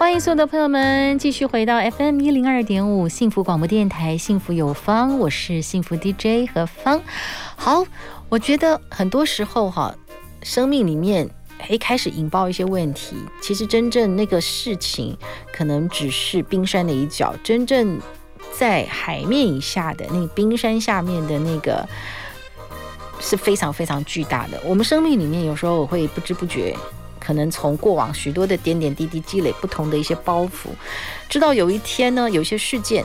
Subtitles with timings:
[0.00, 7.02] 欢迎所有的朋友们继续回到 FM 一零二点五幸福广播电台，幸福有方，我是幸福 DJ 何芳。
[7.54, 7.84] 好，
[8.30, 9.94] 我觉得很多时候哈，
[10.42, 11.28] 生命里面
[11.68, 15.14] 一开始引爆一些问题，其实真正那个事情
[15.52, 18.00] 可能只是冰山的一角，真正
[18.54, 21.86] 在海面以下的那个冰山下面的那个
[23.20, 24.58] 是非常非常巨大的。
[24.64, 26.74] 我们生命里面有时候我会不知不觉。
[27.20, 30.70] 可能从过往许多的点点滴滴积累不同的一些包袱，
[31.28, 33.04] 直到有一天呢，有些事件。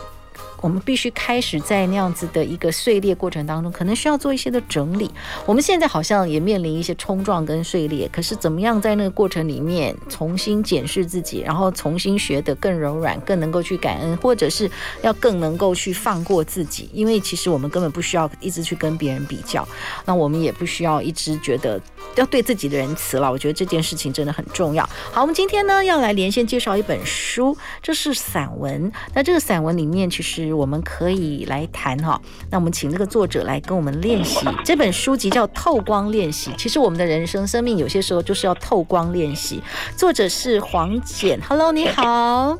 [0.61, 5.11] 我们必须开始在那样子的一个碎裂过程当中，可能需要做一些的整理。
[5.45, 14.69] 我们现在好像也面临一些冲撞跟碎裂，可是怎么样在那个过程里面重新检视自己，然后重新学得更柔软，更能够去感恩，或者是
[15.01, 16.89] 要更能够去放过自己。
[16.93, 19.67] 因为其实我们根本不需要一直去跟别人比较，
[20.05, 21.79] 那我们也不需要一直觉得
[22.15, 23.29] 要对自己的仁慈了。
[23.29, 24.87] 我觉得这件事情真的很重要。
[25.11, 28.91] 好，我们今天呢要来连线介绍一本书，这是散文。
[29.13, 30.44] 那这个散文里面其实。
[30.53, 34.45] 我们可以来谈哈，那我们请这个作者来跟我们练习。
[34.63, 39.61] 这本书籍叫《透光练习》，其实我们的人生、生命有些时候就是要透光练习。
[39.95, 42.57] 作者是黄简，Hello，你好，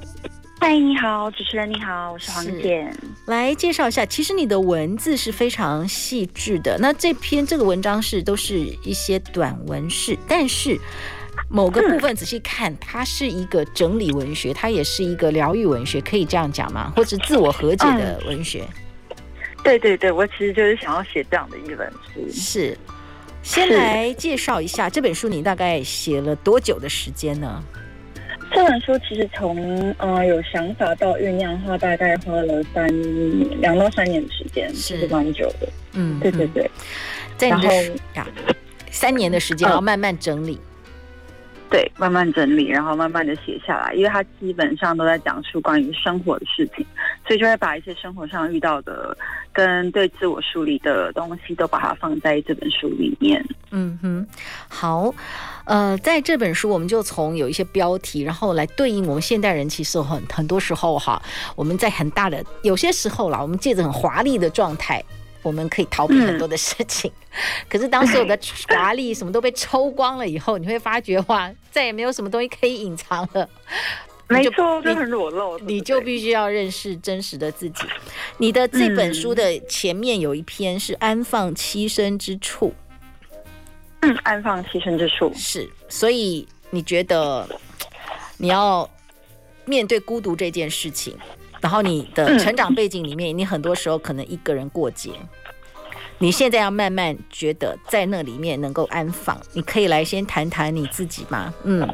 [0.59, 2.95] 嗨，你好，主持人你好，我是黄简。
[3.25, 6.77] 来介绍一下，其实你的文字是非常细致的。
[6.79, 10.79] 那这篇这个文章是都是一些短文式，但是。
[11.47, 16.91] 某个部分仔细看，它是一个整理文学，它也是一个疗愈文学，可以这样讲吗？
[16.95, 18.65] 或者自我和解的文学？
[19.09, 19.17] 嗯，
[19.63, 22.27] 对对对，我其实就是想要写这样的一本书。
[22.31, 22.77] 是，
[23.43, 27.63] 先来介绍一下这本书，你大概写了多久的时间呢？
[28.51, 32.87] 这本书其实从呃有想法到酝酿的话，大概花了三
[33.61, 35.67] 两到三年的时间，是蛮久的。
[35.93, 36.69] 嗯，对对对。
[37.49, 37.69] 然后
[38.13, 38.27] 呀，
[38.91, 40.59] 三年的时间，然后慢慢整理。
[41.75, 46.85] 对，慢慢整理，然后慢慢的写下来，因为他基本上都在讲述关于生活的事情，
[47.27, 49.17] 所以就会把一些生活上遇到的
[49.51, 53.45] 跟对自我梳理的东西都把它放在这本书里面。
[53.71, 54.25] 嗯哼，
[54.69, 55.13] 好，
[55.65, 61.21] 呃，在这本书我们就从有一些标题，然后来对应我们现代人，其实很很多时候哈，
[61.57, 65.03] 我们在很大的有些时候啦，我们借着很华丽的状态。
[65.45, 67.37] 我们可以逃避很多的事情，嗯、
[67.69, 73.47] 可是当所有的华丽什么都被抽光了以后，你会发觉哇，再也没有什么东西可以隐藏了。
[74.27, 77.83] 没错，就很裸露，你就必须要认识真实的自己。
[78.39, 82.73] 你的这本书的前面有一篇是安放栖身之处，
[83.99, 87.47] 嗯，安放栖身之处是，所以你觉得
[88.37, 88.89] 你要
[89.63, 91.15] 面对孤独这件事情。
[91.61, 95.11] 然后你的成长背景里面，你很多时候可能一个人过节。
[96.17, 101.53] 你现在要慢慢觉得在那里面能够安放，你可以来先谈谈你自己吗？
[101.63, 101.87] 嗯，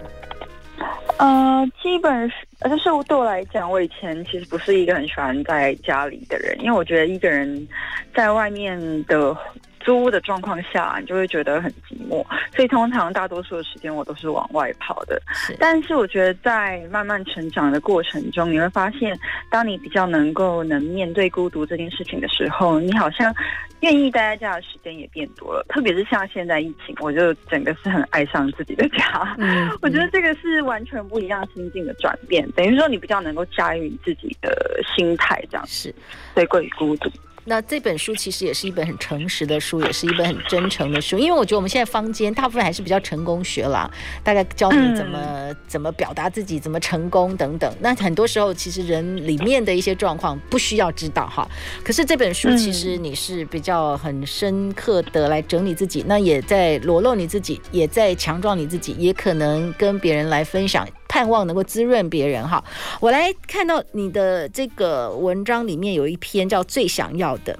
[1.17, 7.67] 呃，基本呃，就是对我来讲，我以前其实不是一个很喜欢在家里的人，因为我觉得一个人
[8.15, 9.35] 在外面的。
[9.83, 12.25] 租屋的状况下，你就会觉得很寂寞，
[12.55, 15.21] 所以通常大多数的时间我都是往外跑的。
[15.33, 19.17] 是，但是我觉得在慢慢成长的过程中，你会发现，
[19.49, 23.33] 当你比较能够能面对孤独这件事情的时候，你好像
[23.81, 25.65] 愿意待在家的时间也变多了。
[25.69, 29.35] 特别是像现在疫情，我就整个是很爱上自己的家。
[29.37, 35.93] 嗯， 我觉得这个是完全不一样心境的转变，等于说你比较能够驾驭自己的心态，这样是
[36.35, 37.09] 对，过于孤独。
[37.45, 41.17] 那这本书其实也是一本很诚实的书，也是一本很真诚的书。
[41.17, 43.89] 因为我觉得我们现在坊间大部分还是比较成功学啦，
[44.23, 47.75] 大概教你怎么、嗯、怎么表达自己，怎么成功等等。
[47.79, 51.47] 那很多时候其实人里面的一些状况不需要知道哈。
[51.83, 60.87] 可是这本书其实你是比较很深刻的来整理自己，那也在裸露你自己，也在强壮你自己，也可能跟别人来分享。
[61.11, 62.63] 盼望能够滋润别人哈，
[63.01, 67.53] 我来看到你的这个文章里面有一篇叫《最想要的》，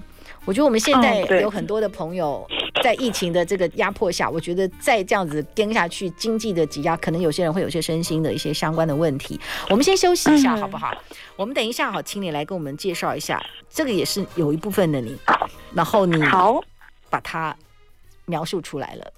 [0.46, 2.48] 我觉得我们现在有很多的朋友
[2.82, 9.38] 在疫情的这个压迫下，我觉得再这样子跟下去，经济的挤压，可能有些人会有些身心的一些相关的问题。
[9.70, 10.96] 我们先休息一下好不好？
[11.36, 15.18] 我们等一下好，请你来跟我们介绍一下，这个也是有一部分的你，
[15.74, 16.62] 然后你好
[17.10, 17.54] 把它
[18.28, 19.12] 描述出来了。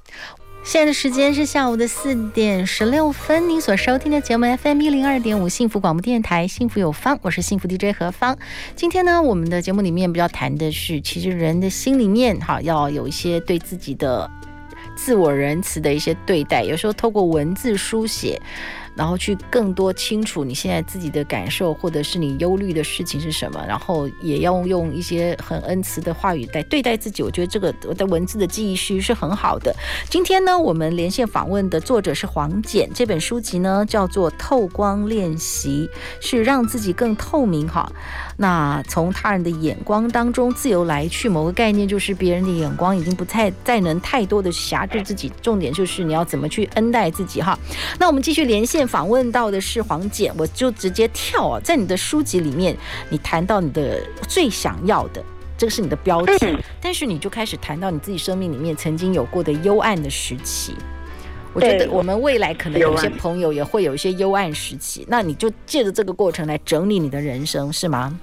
[0.66, 8.38] 现在的时间是下午的四点十六分，您所收听的节目 FM 一零二点五幸福广播电台，幸福有方，我是幸福 DJ 何方。
[8.74, 14.32] 今天呢，我们的节目里面比较谈的是，其实人的心里面哈，要有一些对自己的
[14.96, 18.42] 自我仁慈的一些对待，有时候透过文字书写。
[18.96, 27.24] 然后去更多清楚你现在自己的感受，或者是你忧虑的事情是什么，然后也要用一些很恩慈的话语来对待自己。
[27.24, 29.76] 我觉得这个我的文字的记忆区是很好的。
[30.12, 35.90] 今天呢，我们连线访问的作者是黄简，这本书籍呢叫做《透光练习》，
[36.24, 37.92] 是让自己更透明哈。
[38.38, 47.58] 那从他人的眼光当中自由来去，某个概念就是别人的眼光已经不太再能太多的狭辖制自己，重点就是你要怎么去恩待自己哈。
[47.98, 52.76] 那我们继续连线访问到的是黄简，我就直接跳啊，在你的书籍里面，
[53.10, 55.24] 你谈到你的最想要的，
[55.58, 60.76] 这个是你的标题，但是你就开始谈到你自己生命里面曾经有过的幽暗的时期。
[61.54, 68.20] 我觉得我们未来可能有些朋友也会有一些幽暗时期，那你就借着这个过程来整理你的人生，是吗？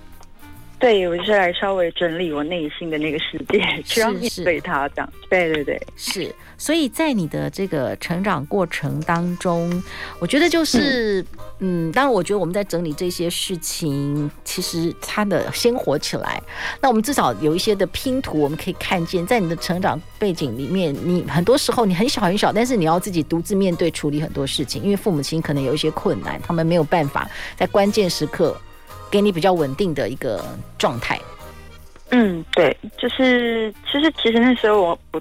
[0.81, 5.13] 对，我就是来稍微整理我内心的那个世界， 去面对它，这样。
[5.29, 6.35] 对对对，是。
[6.57, 9.83] 所以在你的这个成长过程当中，
[10.19, 11.21] 我觉得就是，
[11.59, 16.43] 嗯，嗯，当然，我觉得我们在整理这些事情，其实它的鲜活起来。
[16.81, 28.59] 那我们至少有一些的拼图，我们可以看见，在你的成长背景里面，你很多时候你很小很小，但是你要自己独自面对处理很多事情，因为父母亲可能有一些困难，他们没有办法在关键时刻。
[29.11, 30.45] 给你比较稳定的一个
[30.79, 31.19] 状态。
[32.13, 35.21] 嗯，对，就是其实其实那时候我不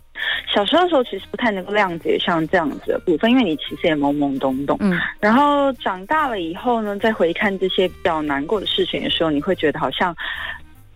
[0.51, 4.75] 小时候的时候，其实不太能够谅解像这样子的部分，因为你其实也懵懵懂懂。
[4.79, 10.15] 嗯，然后长大了以后呢，再回看这些比较难过的事情的时候，你会觉得好像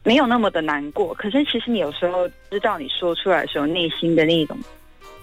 [0.03, 1.13] 没有那么的难过。
[1.13, 4.57] 可是其实你有时候知道你说出来的时候，内心的那种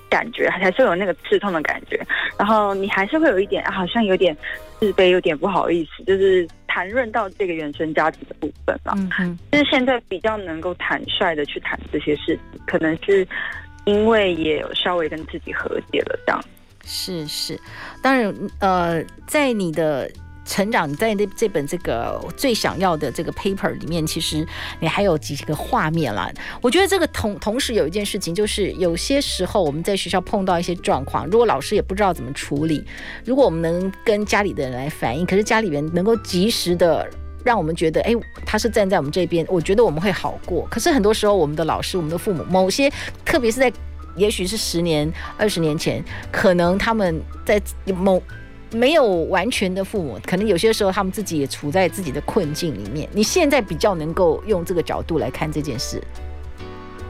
[0.08, 2.00] 感觉还是有那个刺痛的感觉，
[2.38, 4.36] 然后你还是会有一点好像有点
[4.78, 6.46] 自卑，有点不好意思，就是。
[6.72, 13.26] 谈论到这个原生家庭的部分了，嗯嗯，就是现在比较能够坦率的去谈这些事情，可能是
[13.86, 16.40] 因为也有稍微跟自己和解了，这样。
[16.84, 17.60] 是是，
[18.00, 20.08] 当然，呃，在你的。
[20.50, 24.44] 成长你在那这本这个最想要的这个 paper 里面，其实
[24.80, 26.28] 你还有几个画面啦。
[26.60, 32.84] 我觉得这个同同时有一件事情，就是有些时候我们在学校碰到一些状况，如果老师也不知道怎么处理，
[33.24, 37.08] 如果我们能跟家里的人来反映，可是家里人能够及时的
[37.44, 38.12] 让我们觉得，哎，
[38.44, 40.66] 他是站在我们这边，我觉得我们会好过。
[40.68, 42.90] 可是很多时候，我们的老师、我们的父母，某些
[43.24, 43.72] 特别是在
[44.16, 45.08] 也许是十年、
[45.38, 47.62] 二十年前，可能他们在
[47.94, 48.20] 某。
[48.72, 53.08] 没有完全的父母，可能有些时候他们自己也处在自己的困境里面。
[53.12, 56.02] 你现在比较能够用这个角度来看这件事。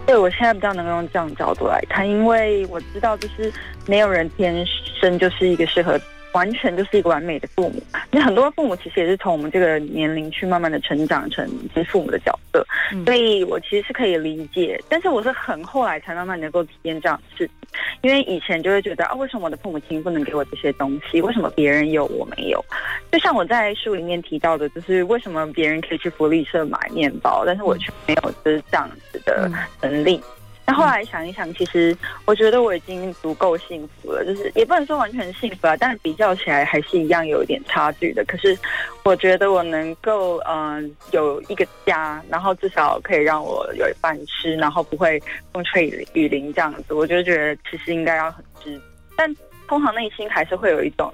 [0.07, 3.53] 对，我现在比较能够用这样角度来看，因为我知道就是
[3.87, 4.67] 没有人天
[5.01, 6.01] 生就是一个适合。
[6.33, 11.49] 完全就是一个完美的父母，那很多父母其实也是从我们这个年龄去慢慢的成长成
[11.89, 17.55] 父母的角色，嗯，所以我其实是可以理解，但是我是很后来才慢慢能够体验这样的事情，
[18.03, 21.21] 因为以前就会觉得啊，为什么我的父母亲不能给我这些东西？
[21.21, 22.65] 为什么别人有我没有？
[23.11, 29.51] 就像我在书里面提到的，就是为什么别人可以去福利社买面包，但是我却没有就是这样子的
[29.83, 30.17] 能力。
[30.17, 30.40] 嗯
[30.71, 31.97] 那后来想一想，其实
[32.27, 38.25] 我觉得我已经足够幸福了，就是也不能说完全幸福啊，但是比较起来还是一样有一点差距的。
[38.25, 38.57] 可是
[39.03, 45.21] 我觉得我能够嗯、呃、有一个家，然后至少可以让我有一饭吃，然后不会
[45.53, 48.81] 风吹雨淋这样子，我就觉得其实应该要很知。
[49.17, 49.29] 但
[49.67, 51.13] 通常内心还是会有一种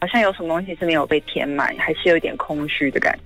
[0.00, 3.20] 好像有什么东西是没有被填满，还是有一点空虚的感觉。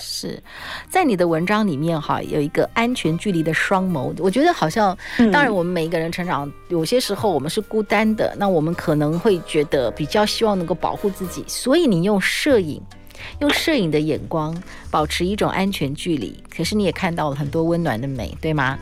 [0.00, 0.42] 是
[0.88, 4.14] 在你的文章里面哈，有一个安全距离的双眸。
[4.18, 4.96] 我觉得好像，
[5.32, 12.82] 当然我们每一个人成长，有些时候我们是孤单的，那我们可能会觉得比较希望能够保护自己，所以你用摄影，
[13.40, 14.56] 用摄影的眼光
[14.90, 16.42] 保持一种安全距离。
[16.54, 18.78] 可是你也看到了很多温暖的美，对吗？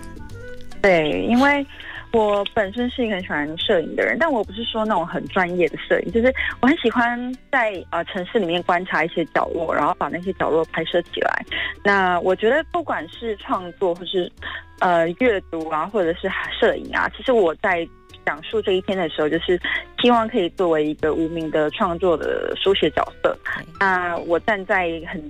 [0.81, 1.67] 对，因为。
[2.13, 11.45] 我本身是一个很喜欢摄影的人，但我不是说那种很专业的摄影，就是我很喜欢在呃城市里面观察一些角落，然后把那些角落拍摄起来。
[11.85, 14.31] 那我觉得不管是创作，或是
[14.81, 17.87] 呃阅读啊，或者是摄影啊，其实我在
[18.25, 19.61] 讲述这一篇的时候，就是
[20.01, 23.37] 希望可以作为一个无名的创作的书写角色。
[23.79, 25.23] 那我站在很。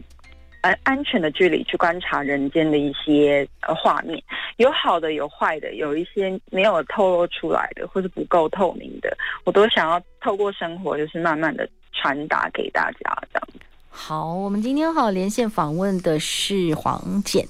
[0.85, 4.23] 安全的距离去观察人间的一些呃画面，
[4.57, 12.99] 有好的，有坏的，有一些没有透露出来的，或是不够透明的，我都想要透过生活，就是慢慢的传达给大家
[13.33, 13.49] 这样。
[13.91, 17.47] 好，我们今天好连线访问的是黄简，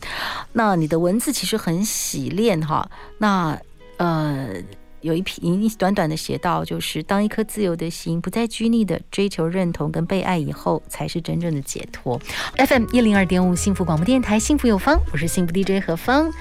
[0.53, 3.59] 那你的文字其实很洗练哈，那
[3.99, 4.49] 呃。
[5.07, 12.21] 有一篇短短的写到，就是当一颗自由的心不再拘泥的追求认同跟被爱以后，才是真正的解脱。
[12.57, 16.33] FM 一零二点五幸福广播电台，幸福有方，我是幸福 DJ 何芳。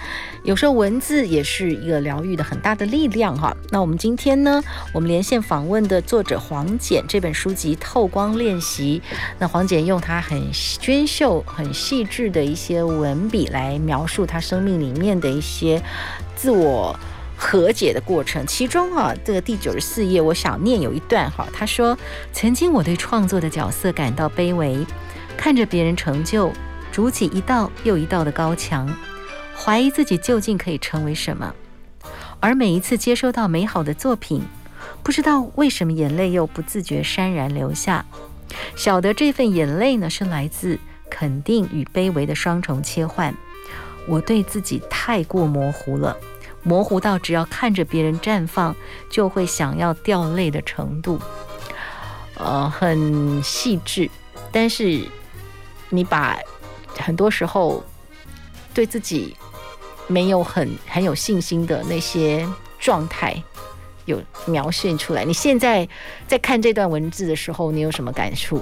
[0.43, 3.55] 有时候文字也是一个疗愈的很大的力量哈。
[3.69, 4.60] 那我们今天呢，
[4.91, 9.00] 我们连线访问的作者黄简，这本书籍《透光练习》，
[9.38, 15.79] 那黄简用他很娟秀、很细致的一些文笔来描述他生命里面的一些
[16.36, 16.98] 自我。
[17.37, 21.97] 和解的过程，其中啊，这个第九十四页，我想念有一段哈，他说
[22.31, 24.85] ：“曾经我对创作的角色感到卑微，
[25.35, 26.51] 看着别人成就，
[26.91, 28.89] 筑起一道又一道的高墙，
[29.55, 31.53] 怀疑自己究竟可以成为什么。
[32.39, 34.41] 而每一次接收到美好的作品，
[35.03, 38.05] 不知道为什么眼泪又不自觉潸然流下。
[38.77, 43.35] 晓得这份眼泪呢，是来自肯定与卑微的双重切换。
[44.07, 46.15] 我对自己太过模糊了。”
[46.65, 48.75] 模糊到只要看着别人绽放，
[49.07, 51.22] 就会想要掉泪的程度，
[52.39, 54.10] 呃，很细致。
[54.51, 55.00] 但是
[55.89, 56.39] 你把
[56.98, 57.84] 很多时候
[58.74, 59.38] 对自己
[60.07, 62.48] 没有很很有信心的那些
[62.79, 63.39] 状态，
[64.05, 65.24] 有描现出来。
[65.24, 65.88] 你现在
[66.25, 68.60] 在看这段文字的时候，你有什么感触？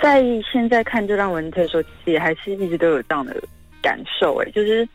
[0.00, 3.34] 在现在看这段文字的时候，其实还是一直都有这样的
[3.82, 4.88] 感受，哎，就是。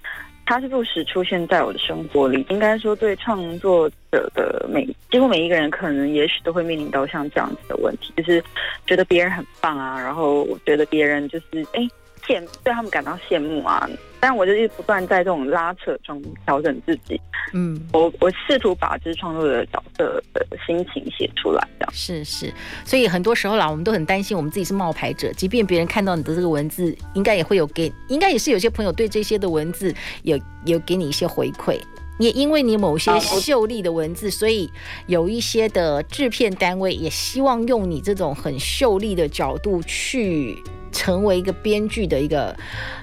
[0.46, 2.46] 他是不时出现在我的生活里。
[2.50, 8.44] 应该说，对创作者的每几乎每一个人，可能也许都会面临到像这样子的问题，就是
[8.86, 11.88] 觉得别人很棒啊，然后觉得别人就是哎。
[12.26, 13.90] 羡对他们感到羡慕啊，
[14.20, 17.20] 但我就一直不断在这种拉扯中调整自己。
[17.54, 22.52] 嗯，我我试图把这创作的角色的心情写出来，这样是是。
[22.84, 31.80] 所以很多时候啦，我们都很担心我们自己是冒牌者，即便别人看到你的这个文字，应该也会有给，应该也是有些朋友对这些的文字有有给你一些回馈。
[32.20, 34.70] 也因为你某些秀丽的文字，所以
[35.08, 40.58] 有一些的制片单位也希望用你这种很秀丽的角度去。
[40.94, 42.56] 成为一个编剧的一个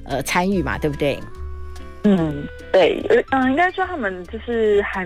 [0.04, 1.18] 呃参与嘛，对不对？
[2.04, 2.42] 嗯，
[2.73, 5.04] 对，呃嗯，应该说他们就是还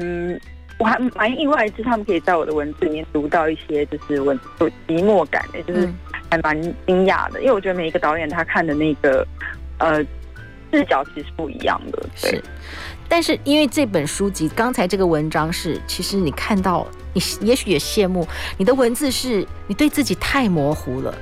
[0.79, 5.89] 我还蛮意外，是他们可以在我的文字里面读到一些就是文字寂寞感的，就是
[6.31, 9.27] 还蛮惊讶的，因为我觉得每一个导演他看的那个
[9.79, 9.99] 呃
[10.73, 12.31] 视角其实不一样的，对。
[12.31, 12.45] 是，
[13.09, 18.27] 但是因为这本书籍，刚才这个文章是，其实你看到，你也许也羡慕
[18.57, 21.13] 你的文字是，你对自己太模糊了。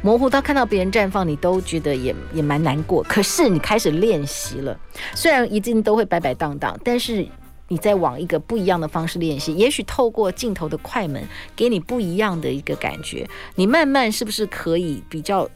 [0.00, 3.02] 模糊到看到别人绽放，你都觉得也也蛮难过。
[3.02, 4.78] 可是你开始练习了，
[5.14, 7.26] 虽然一定都会摆摆荡荡，但是
[7.66, 9.52] 你在往一个不一样的方式练习。
[9.54, 11.26] 也许透过镜头的快门，
[11.56, 13.28] 给你不一样的一个感觉。
[13.56, 15.46] 你慢慢是不是可以比较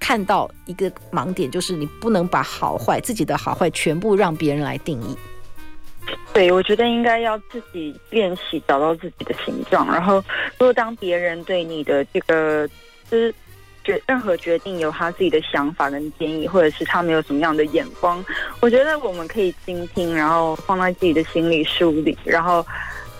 [0.00, 5.16] 看到一个盲点，就是你不能把好坏自己的好坏全部让别人来定义。
[6.32, 9.86] 对，我觉得应该要自己练习找到自己的形状。
[9.86, 10.16] 然后，
[10.58, 12.68] 如果当别人对你的这个
[13.08, 13.32] 是。
[13.84, 18.24] 决任何决定有他自己的想法跟建议，或者是他没有什么样的眼光，
[18.60, 22.66] 我觉得我们可以倾听，然后放在自己的心里梳理，然后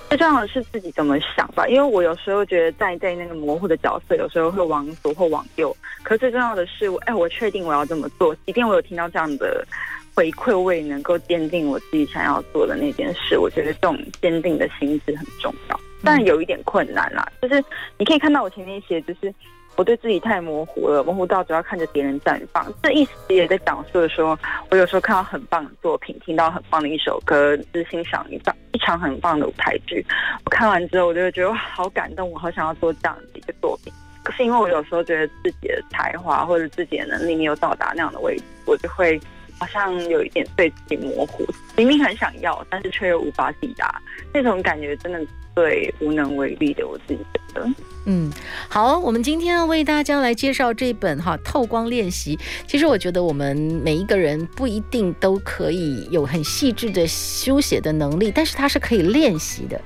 [0.09, 1.69] 最重要的是自己怎么想吧。
[1.69, 9.67] 因为我有时候觉得在在那个模糊的角色，有时候会往左或往右，可最重要的是，哎，我确定我要这么做，即便我有听到这样的
[10.15, 13.39] 回馈，我也能够坚定我自己想要做的那件事。
[13.39, 17.63] 我觉得这种坚定的心智很重要，但有一点困难啦，就是
[17.99, 19.33] 你可以看到我前面写，就是。
[19.77, 22.67] 我对自己太模糊了，模糊到只要看着别人绽放。
[22.83, 24.39] 这意思也在讲述说，
[24.71, 30.05] 我有时候看到很棒的作品，听到很棒的一首歌，是欣赏一场一场很棒的舞台剧。
[30.45, 33.93] 我看完之后，我就觉得，好感动，我好想要做这样的一个作品。
[34.23, 39.21] 可是因为我有时候觉得自己的才华或者自己的能力没有到达那样的位置，我就会
[39.59, 41.45] 好像有一点对自己模糊。
[41.77, 44.01] 明明很想要，但是却又无法抵达，
[44.33, 45.21] 那种感觉真的
[45.55, 47.71] 对无能为力的我自己觉得。
[48.07, 48.31] 嗯，
[48.69, 52.37] 好，我们今天要为大家来介绍这本哈《透光练习》。
[52.67, 59.81] 其实我觉得我们每一个人不一定都可以有很细致的书写的能力，但是它是可以练习的。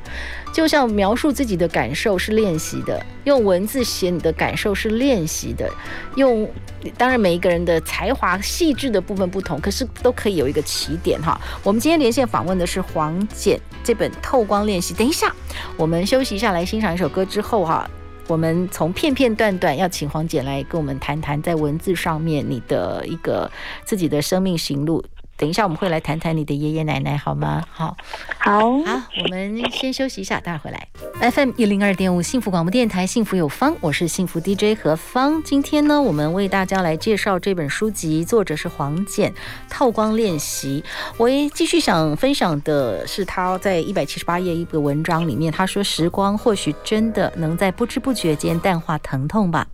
[0.53, 5.71] 就像描述自己的感受是练习的，用文字写你的感受是练习的。
[6.17, 6.51] 用，
[6.97, 11.39] 当然每一个人的才华细致的部分不同，可是都可以有一个起点哈。
[11.63, 14.95] 我们今天连线访问的是黄简，这本《透光练习》。
[14.97, 15.33] 等一下，
[15.77, 17.89] 我们休息一下，来欣赏一首歌之后哈。
[18.27, 23.51] 我们从片片段段要请黄姐来跟我们谈谈，在文字上面你的一个
[23.85, 25.03] 自己的生命行路，
[25.39, 27.65] 等一下我们会来谈谈你的爷爷奶奶，好吗？
[27.71, 27.97] 好，
[28.39, 31.31] 好，好，我们先休息一下，待会儿回来。
[31.31, 35.41] FM 一零二点五幸福广播电台，幸福有方，我是幸福 DJ 何芳。
[35.45, 39.31] 今天呢，我们为大家来介绍这本书籍，作者是黄简，
[39.71, 40.83] 《透光练习》。
[41.17, 49.65] 我也继续想分享的是他在一百七十八页一个文章里面，他说：“时光或许真的能在不知不觉间淡化疼痛吧。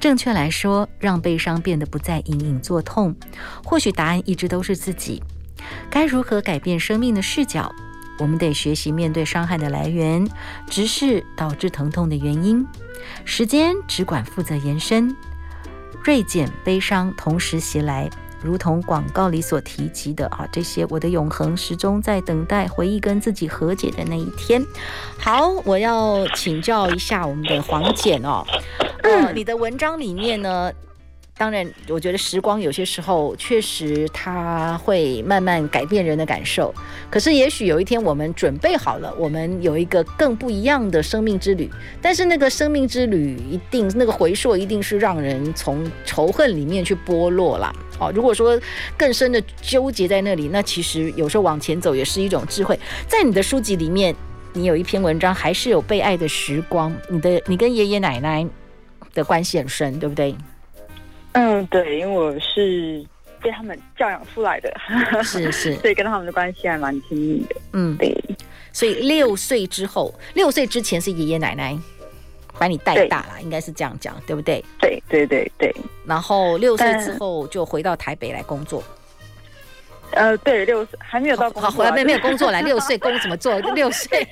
[0.00, 3.14] 正确来说，让悲伤变得不再隐隐作痛。
[3.64, 5.03] 或许答案一直都是自己。
[5.90, 7.72] 该如何改变生命的视角？
[8.18, 10.28] 我们得学习面对伤害的来源，
[10.68, 12.66] 直视导致疼痛的原因。
[13.24, 15.16] 时间只管负责延伸，
[16.04, 18.08] 锐减悲伤同时袭来。”
[18.44, 24.62] 如同广告里所提及的啊，这些我的永恒始终在等待回忆跟自己和解的那一天。
[25.18, 28.44] 好，我要请教一下我们的黄简哦，
[29.02, 30.70] 呃，你的文章里面呢？
[31.36, 36.72] 当然，我觉得时光有些时候确实它会慢慢改变人的感受。
[37.10, 41.68] 可是，也许有一天我们准备好了，我们有一个更不一样的生命之旅。
[42.00, 47.74] 但是，那个生命之旅一定那个回溯一定是让人从仇恨里面去剥落啦。
[47.98, 48.58] 哦，如果说
[48.96, 52.78] 更深的纠结在那里，那其实有时候往前走也是一种智慧。
[53.08, 54.14] 在你的书籍里面，
[54.52, 56.94] 你有一篇文章还是有被爱的时光。
[57.10, 58.46] 你的你跟爷爷奶奶
[59.12, 60.32] 的关系很深，对不对？
[61.34, 63.04] 嗯，对，因为我是
[63.40, 64.72] 被他们教养出来的，
[65.22, 67.56] 是 是， 所以跟他们的关系还蛮亲密的。
[67.72, 68.16] 嗯，对，
[68.72, 71.76] 所以六岁之后，六岁之前是爷爷奶奶
[72.58, 74.64] 把你带大了，应该是这样讲，对不对？
[74.80, 75.74] 对对对对。
[76.06, 78.82] 然后六岁之后就回到台北来工作。
[80.12, 83.58] 呃，对，六岁还没有到工作，好，回来没没有工作来， 六岁工怎么做？
[83.72, 84.24] 六岁，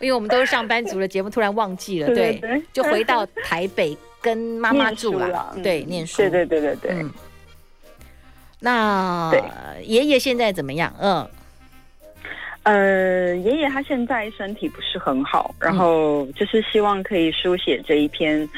[0.00, 3.96] 因为我们都是上班族的节目，突然忘记了，对，就回到台北。
[4.24, 6.92] 跟妈妈住了，嗯、对，念书，对对对对对。
[6.92, 7.12] 嗯、
[8.58, 9.30] 那
[9.82, 10.90] 爷爷现在怎么样？
[10.98, 11.28] 嗯，
[12.62, 18.48] 呃，爷爷他现在身体不是很好，然后就是希望可以书写这一篇。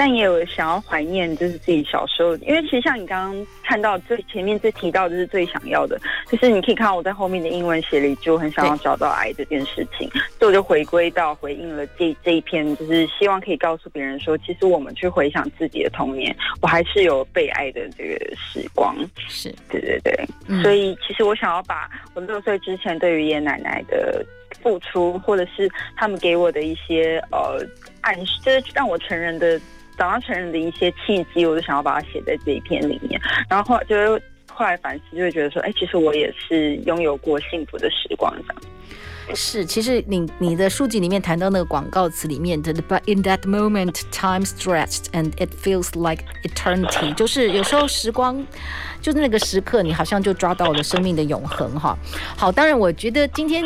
[0.00, 18.96] 但也有想要怀念，就是自己小时候，因为其实像你刚刚看到最前面最提到，就是最想要的，就是你可以看到我在后面的英文写里，就很想要找到爱这件事情，所以我就回归到回应了这这一篇，就是希望可以告诉别人说，其实我们去回想自己的童年，我还是有被爱的这个时光，
[19.28, 20.00] 是对对。
[20.02, 24.24] 对，所以其实我想要把我六岁之前对于爷爷奶奶的
[24.62, 27.62] 付出，或者是他们给我的一些呃
[28.00, 29.60] 暗示，就是让我成人的。
[30.00, 33.20] 长大成人的一些契机，我就想要把它写在这一篇里面。
[33.50, 38.62] 然后后来就是后来反思，就会觉得说，哎，其实我也是拥有过幸福的时光，这样。
[39.34, 48.42] 是，其实你你的书籍里面谈到那个广告词里面的，But in that moment, time stretched and it feels like eternity，就是有时候时光，
[49.02, 51.94] 就是那个时刻，你好像就抓到了生命的永恒哈。
[52.38, 53.62] 好，当然我觉得今天。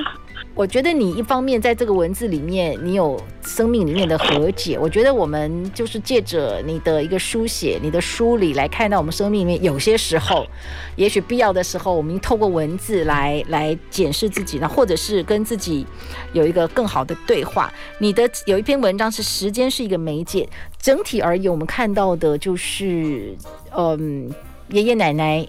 [0.56, 4.78] 我觉得你一方面在这个文字里面，你有生命里面的和解。
[4.78, 10.46] 我觉得我们就是借着你的一个书写，你的梳理来看到我们生命里面有些时候，
[10.94, 15.84] 也许必要的时候，我们透过文字来来检视自己，呢，或者是跟自己
[16.32, 17.72] 有一个更好的对话。
[17.98, 20.48] 你的有一篇文章是时间是一个媒介，
[20.80, 23.36] 整体而言，我们看到的就是，
[23.76, 24.30] 嗯，
[24.68, 25.44] 爷爷奶奶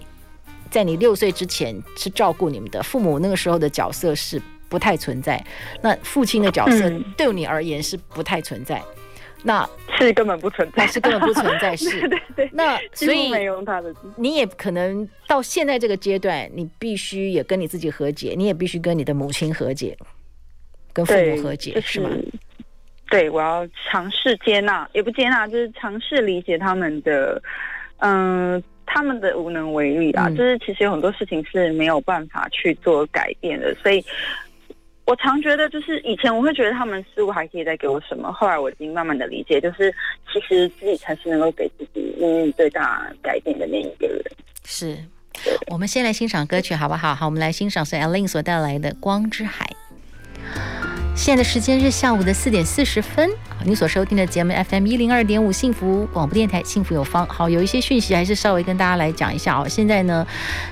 [0.68, 4.42] 在你六岁之前是照顾你们的父母，那个时候的角色是。
[4.68, 5.42] 不太存在。
[5.80, 8.84] 那父亲的角色对你而言是不太存在，嗯、
[9.44, 12.00] 那是根本不存在，是根本不存在， 是。
[12.00, 12.50] 对对对。
[12.52, 13.32] 那所以
[14.16, 19.96] 你也可能到现在这个阶段，你必须也跟你自己和解，你也必须跟你的母亲和解，
[20.92, 22.10] 跟父母和解，就是吗？
[23.08, 27.40] 对，我要尝试接纳，也不接纳，就是尝试理解他们的，
[27.98, 28.62] 嗯、呃。
[28.88, 34.02] 他们的无能为力啊，嗯、就是其实有很多事情是没有办法去做改变的，所以
[35.06, 39.94] 我常觉得，就是以前我会觉得他们似乎还可以再给我什么，后来我已经慢慢的理解，就是
[40.32, 44.20] 其实自己才是能够给自己命运最大改变的那一个人。
[44.64, 44.98] 是，
[45.68, 47.14] 我们先来欣赏歌曲好不好？
[47.14, 49.64] 好，我们来欣赏是 A-Lin 所带来的《光之海》。
[51.14, 53.30] 现在的时间是下午的四点四十分。
[53.64, 57.26] 你所收听的节目 FM 一零二点五幸福广播电台，幸福有方。
[57.26, 59.66] 好，有一些讯息还是稍微跟大家来讲一下哦。
[59.66, 60.24] 现在呢，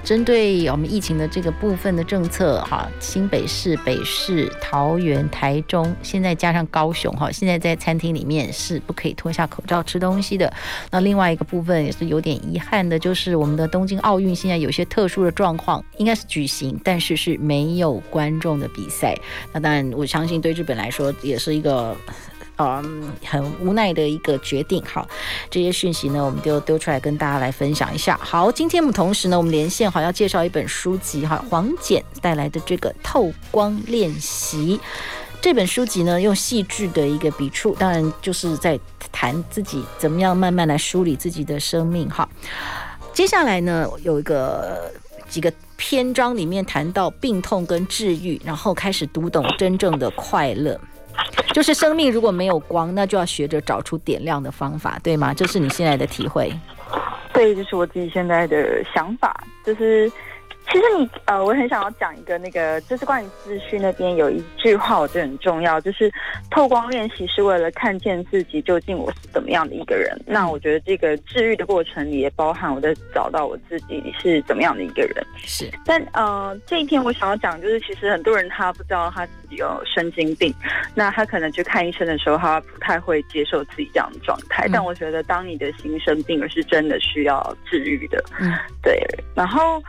[0.04, 10.52] 针对我们疫情的这个部分的政策，哈，新北市、北市、桃园、台中，现在加上高雄，哈，现在在餐厅里面是不可以脱下口罩吃东西的。
[10.90, 19.16] 那另外一个部分也是有点遗憾的，就是我们的东京奥运现在有些特殊的状况，应该是举行，但是是没有观众的比赛。
[19.52, 21.96] 那当然，我相信对日本来说也是一个。
[22.57, 24.81] 嗯，很无奈的一个决定。
[24.85, 25.05] 好，
[25.50, 28.16] 这些讯息呢，我们就丢出来跟大家来分享一下。
[28.22, 34.79] 好，今天我们同时呢，我们连线好要介绍一本书籍哈，黄简带来的这个透光练习。
[35.40, 38.79] 这本书籍呢，用细致的一个笔触，当然就是在
[39.11, 42.09] 谈自己怎么样慢慢来梳理自己的生命。
[42.09, 42.29] 哈，
[43.12, 44.92] 接下来呢，有一个
[45.29, 50.78] 几个篇章里面谈到病痛跟治愈，然后开始读懂真正的快乐。
[51.52, 55.32] 就是生命如果没有光，那就要学着找出点亮的方法，对吗？
[55.32, 56.52] 这是你现在的体会？
[57.32, 60.10] 对，就是我自己现在的想法，就是。
[60.74, 66.12] 其实你呃，我很想要讲一个那个，就是关于自序那边有一句话，我觉得很重要，就是
[66.50, 70.20] 透光练习是为了看见自己究竟我是怎么样的一个人。
[70.26, 75.24] 那我觉得这个治愈的过程里也包含我在找到我自己是怎么样的一个人。
[75.44, 80.52] 是，但呃，这一天我想要讲就是，其实很多人他不知道他自己有神经病，
[80.92, 84.66] 那他可能去看医生的时候，他不太会接受自己这样的状态。
[84.66, 88.20] 嗯、但我觉得，当你的心生病，而是真的需要治愈的。
[88.40, 89.00] 嗯，对，
[89.37, 89.80] 然后。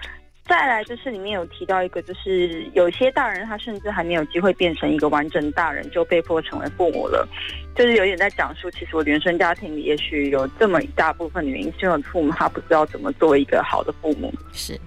[0.47, 7.27] 再来就是里面有提到一个，就是有些大人他甚至还没有机会变成一个完整大人，就被迫成为父母了。
[7.75, 14.31] 就是有点在讲述，其实我原生家庭里也许有这么一大部分的原因，是因为父母他不知道怎么做一个好的父母。
[14.53, 14.79] 是。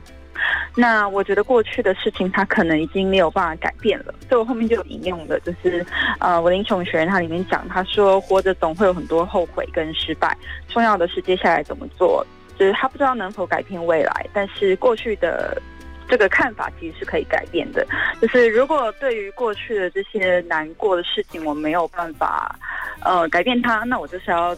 [0.76, 5.84] 那我觉得过去的事情他可能已经没有办法改变了，所以我后面就有引用的，就是
[6.20, 12.24] 呃，我林崇学院他里面讲，他说活着总会有很多后悔跟失败，重要的是接下来怎么做。
[12.58, 15.62] 就是他不知道能否改变未来，但是过去的
[16.08, 17.86] 这个看法其实是可以改变的。
[18.20, 22.58] 就是如果对于过去的这些难过的事情，我没有办法
[23.04, 24.54] 呃改变它，那我就是要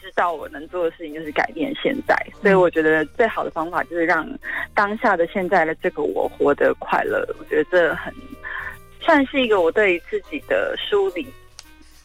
[0.00, 2.16] 知道我能做的事情就是改变现在。
[2.40, 4.26] 所以我觉得最好的方法就是让
[4.74, 7.26] 当下的现在的这个我活得快乐。
[7.38, 8.14] 我觉得这很
[9.00, 11.26] 算是一个我对于自己的梳理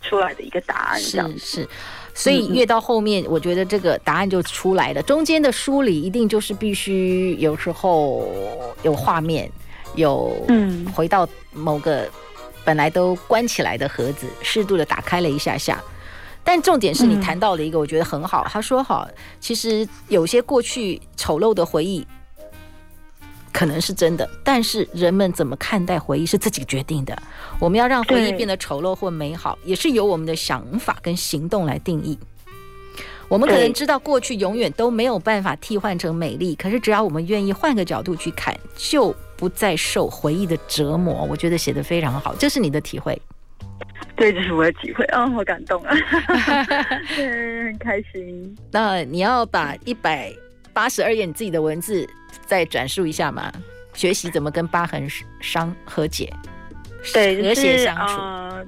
[0.02, 1.62] 出来的一个答案，这样是。
[1.62, 1.68] 是
[2.17, 5.01] 所以越到后面，我觉得这个答案就出来了。
[5.03, 8.27] 中间的梳理一定就是必须有时候
[8.82, 9.49] 有画面，
[9.93, 12.10] 有嗯，回到某个
[12.65, 15.80] 本来都关起来的盒子，适度的打开了一下下。
[16.43, 18.47] 但重点是你谈到了一个，我觉得很好。
[18.49, 19.08] 他说：“好，
[19.39, 22.03] 其实有些过去丑陋的回忆。”
[23.58, 27.17] 可能是真的，但是人们怎么看待回忆是自己决定的。
[27.60, 32.15] 我们要让回忆变得丑陋或美好，也是由我们的想法跟行动来定义。
[33.28, 41.26] 我们可能知道过去永远都没有办法替换成美丽，可是只要我们愿意换个角度去看，就不再受回忆的折磨。
[41.28, 43.20] 我觉得写的非常好，这是你的体会。
[44.15, 45.96] 对，这是我的体会啊，好感动啊，
[47.15, 48.56] 对，很开心。
[48.72, 50.32] 那你要把一百
[50.78, 52.08] 八十二页你自己的文字。
[52.46, 53.52] 再转述一下嘛，
[53.94, 55.06] 学习怎么跟疤痕
[55.42, 56.32] 伤和解，
[57.13, 58.66] 对，和谐相处，呃，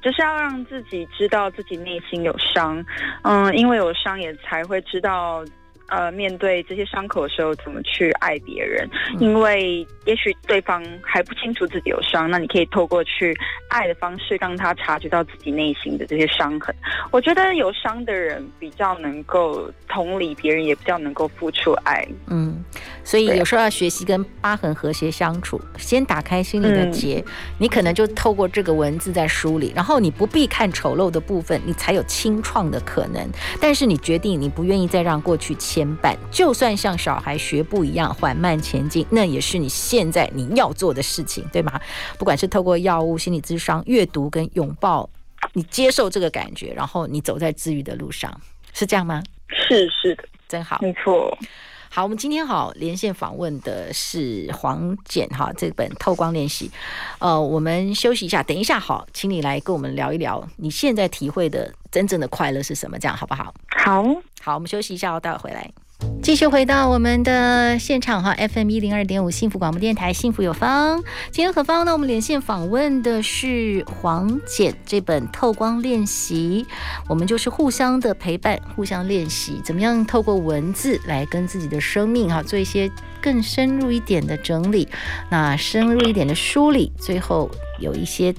[0.00, 2.84] 就是要让自己知道自己内心有伤，
[3.22, 5.44] 嗯，因为有伤也才会知道。
[5.92, 8.88] 呃，面对这些伤口的时候，怎么去爱别人？
[9.18, 13.36] 因为也许对方还不清楚自己有伤，那你可以透过去
[13.68, 16.74] 爱的方式，让他察觉到自己内心的这些伤痕。
[17.10, 22.08] 我觉得有伤的人比较能够同理别人，也比较能够付出爱。
[22.28, 22.64] 嗯，
[23.04, 33.28] 所以有时候要学习跟疤痕和谐相处，先打开心里的结，嗯，你可能就透过这个文字在梳理，然后你不必看丑陋的部分，你才有清创的可能。
[33.60, 41.80] 但是你决定你不愿意再让过去牵绊，就算像小孩学步一样缓慢前进，那也是你现在你要做的事情，对吗？
[42.18, 45.08] 不管是透过药物、心理咨商、阅读跟拥抱，
[45.52, 48.40] 你接受这个感觉，然后你走在治愈的路上，
[48.72, 49.22] 是这样吗？
[49.48, 51.36] 是是的，真好，没错。
[51.94, 56.70] 好，我们今天好连线访问的是黄简哈，这本透光练习。
[57.18, 63.52] 呃，我们休息一下，等一下好，请你来跟我们聊一聊你现在体会的真正的快乐是什么，这样好不好？
[63.76, 64.02] 好，
[64.40, 65.70] 好，我们休息一下，哦待会回来。
[66.22, 71.02] 继续回到我们的现场哈，FM 一零二点五幸福广播电台，幸福有方。
[71.32, 71.92] 今天何方呢？
[71.92, 76.64] 我们连线访问的是黄简，这本透光练习，
[77.08, 84.88] 我们就是互相的陪伴，互相练习，怎么样透过文字来跟自己的生命哈做一些更深入一点的整理，
[85.28, 88.32] 那深入一点的梳理，最后有一些。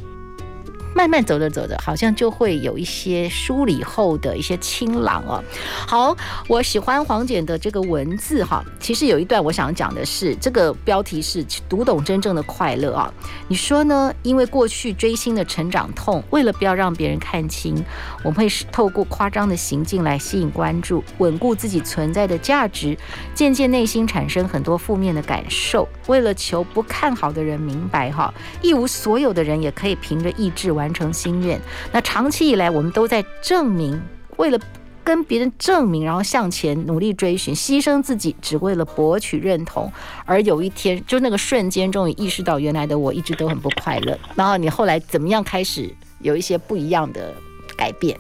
[0.96, 5.44] 慢慢走着走着，好像就会有一些梳理后的一些清朗哦。
[5.88, 6.16] 好，
[6.48, 8.64] 我喜欢黄简的这个文字哈。
[8.80, 13.12] 其实有一段我想讲的是，这个标题是“读懂真正的快乐”啊。
[13.48, 14.14] 你说呢？
[14.22, 17.84] 因为过去追星的成长痛，为了不要让别人看清，
[18.24, 22.96] 我们会透过夸张的行径来吸引关注，稳固自己存在的价值，
[23.34, 25.88] 渐渐内心产生很多负面的感受。
[26.08, 30.83] 为了求不看好的人明白哈，一无所有的人也可以凭着意志完。
[30.84, 31.60] 完成心愿。
[31.94, 34.00] 那长期以来，我们都在证明，
[34.36, 34.60] 为了
[35.04, 39.92] 跟别人证明，然后向前努力追寻，牺牲自己，只为了博取认同。
[40.26, 44.18] 而有一天，就那个瞬间，终于意识到，原来的我一直都很不快乐。
[44.36, 47.34] 然后你后来怎么样开始有一些不一样的
[47.78, 48.18] 改变？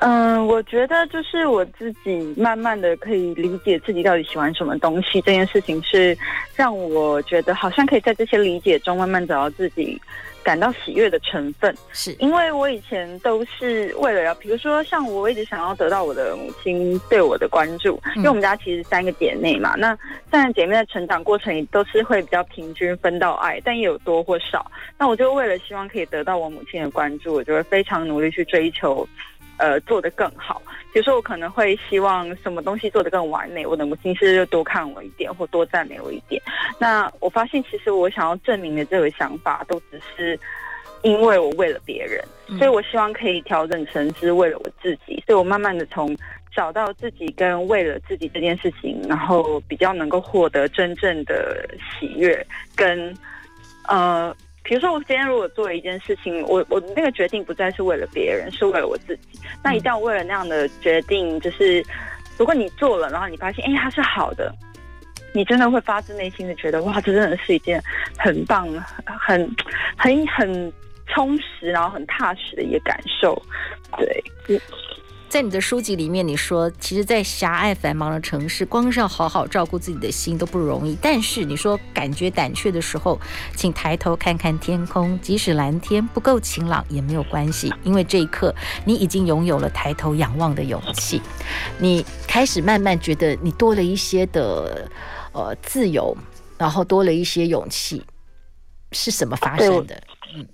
[0.00, 6.16] 嗯，我觉得就是我自己慢慢的可以理解自己到底喜欢什么东西，这件事情是
[6.56, 9.98] 让我觉得好像可以在这些理解中慢慢找到自己
[10.44, 11.74] 感到喜悦的成分。
[11.92, 19.98] 是因为我以前都是为了要，比如说像我一直想要得到我的母亲对我的关注，因为我们家其实三个姐妹嘛，那
[20.30, 24.70] 三个姐妹的成长过程也都是会比较平均分到爱，但也有多或少。
[24.98, 29.08] 那我就为了希望可以得到我母亲的关注，我就会非常努力去追求。
[29.58, 30.60] 呃，做得更好。
[30.92, 36.40] 比如说，我可能会希望什么东西做得更完美，我的母亲是就多看我一点，或多赞美我一点。
[36.78, 40.38] 那我发现，其实我想要证明的这个想法，都只是
[41.02, 42.24] 因为我为了别人，
[42.58, 45.22] 所以我希望可以调整成是为了我自己。
[45.26, 46.16] 所以我慢慢的从
[46.54, 53.12] 找到自己跟为了自己这件事情，然后比较能够获得真正的喜悦跟
[53.88, 54.34] 呃。
[54.64, 59.38] 比如说，我今天如果做了一件事情，我我那个决定不再是为了别人，是为了我自己。
[59.62, 61.84] 那一旦为了那样的决定，就是
[62.38, 64.50] 如果你做了，然后你发现，哎，它是好的，
[65.34, 67.78] 你真的会发自内心的觉得，哇，这真的是一件
[68.18, 68.66] 很棒、
[69.04, 69.48] 很
[69.98, 70.72] 很很
[71.08, 73.40] 充实，然后很踏实的一个感受。
[73.98, 74.60] 对。
[75.34, 80.96] 在你的书籍里面，你说，其实，在狭隘繁忙的城市，光是要好好照顾自己的心都不容易。
[81.02, 83.20] 但是，你说感觉胆怯的时候，
[83.56, 91.20] 请抬头看看天空，即使蓝天不够晴朗也没有关系，因为这一刻你已经拥有了抬头仰望的勇气。
[91.78, 94.88] 你开始慢慢觉得你多了一些的
[95.32, 96.16] 呃自由，
[96.56, 98.00] 然后多了一些勇气，
[98.92, 100.00] 是什么发生的？
[100.36, 100.46] 嗯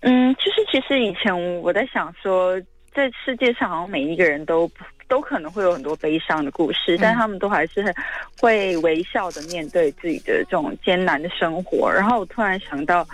[0.00, 2.60] 嗯，就是其实以前我在想说。
[2.96, 4.68] 在世界上，好像每一个人都
[5.06, 7.94] 都可能会有很多悲伤的故事，但他们都还是
[8.40, 11.92] 会微笑的面对自己的这种艰难的生活。
[11.92, 13.06] 然后我突然想到。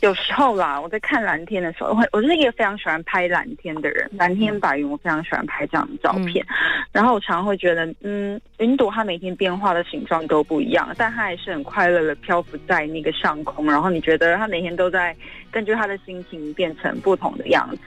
[0.00, 6.42] 有时候啦，我在看蓝天的时候，我我是一个非常喜欢拍蓝天的人，蓝天白云，我非常喜欢拍这样的照片。
[6.48, 6.56] 嗯、
[6.90, 13.66] 然后我常常会觉得，嗯，云朵它每天变化的形状都不一样，但它还是很快乐的漂浮在那个上空。
[13.66, 15.14] 然后你觉得它每天都在
[15.50, 17.78] 根据它的心情变成不同的样子。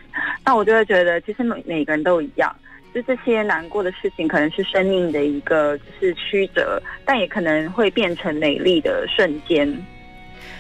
[0.46, 2.56] 那我就会觉得，其实每每个人都一样，
[2.94, 9.68] 就这些难过的事情可能是生命的一个就是曲折，但也可能会变成美丽的瞬间。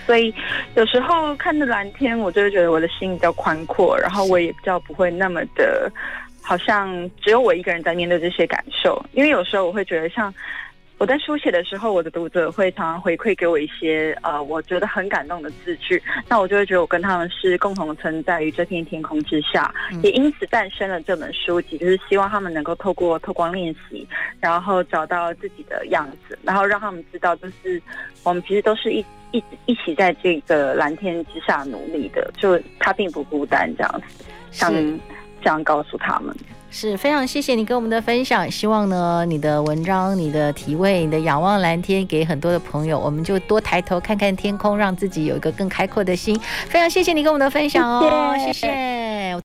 [0.05, 0.33] 所以
[0.75, 5.89] 有时候看着蓝天，我就会觉得我的心比较宽阔，然后我也比较不会那么的，
[6.41, 9.01] 好像只有我一个人在面对这些感受。
[9.13, 10.33] 因为有时候我会觉得，像
[10.97, 24.05] 我在书写的时候，我的读者会常常回馈给我一些呃，我觉得很感动的字句，那我就会觉得我跟他们是共同存在于这片天空之下，也因此诞生了这本书籍，就是希望他们能够透过透光练习，
[24.39, 27.81] 然后找到自己的样子，然后让他们知道，就是
[28.23, 29.03] 我们其实都是一。
[29.33, 34.71] 一一起在这个蓝天之下努力的，就他并不孤单，这样子，想
[35.41, 36.33] 这样告诉他们，
[36.71, 38.49] 是非常谢谢你跟我们的分享。
[38.49, 46.39] 希望呢，你的文章、你的体会、你的仰望蓝天，给很多的朋友，我们就多抬头看看天空，让自己有一个更开阔的心。
[46.67, 48.53] 非常谢谢你跟我们的分享哦，谢谢。
[48.53, 49.41] 谢谢。